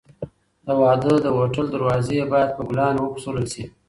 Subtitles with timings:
[0.65, 3.63] د واده د هوټل دروازې باید په ګلانو وپسولل شي.